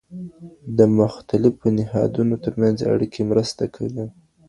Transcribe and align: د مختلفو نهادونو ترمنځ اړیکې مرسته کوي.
د 0.77 0.79
مختلفو 0.99 1.65
نهادونو 1.77 2.35
ترمنځ 2.43 2.77
اړیکې 2.93 3.21
مرسته 3.31 3.63
کوي. 3.75 4.05